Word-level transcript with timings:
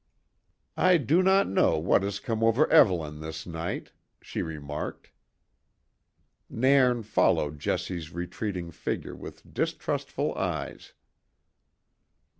"I 0.77 0.97
do 0.97 1.21
not 1.21 1.47
know 1.47 1.77
what 1.77 2.01
has 2.01 2.19
come 2.19 2.43
over 2.43 2.67
Evelyn 2.71 3.19
this 3.19 3.45
night," 3.45 3.91
she 4.19 4.41
remarked. 4.41 5.11
Nairn 6.49 7.03
followed 7.03 7.59
Jessie's 7.59 8.11
retreating 8.11 8.71
figure 8.71 9.15
with 9.15 9.53
distrustful 9.53 10.33
eyes. 10.35 10.93